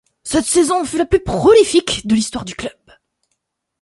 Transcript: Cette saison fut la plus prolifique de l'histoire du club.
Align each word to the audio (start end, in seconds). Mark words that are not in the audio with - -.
Cette 0.23 0.45
saison 0.47 0.83
fut 0.83 0.97
la 0.97 1.05
plus 1.05 1.19
prolifique 1.23 2.07
de 2.07 2.15
l'histoire 2.15 2.43
du 2.43 2.55
club. 2.55 2.71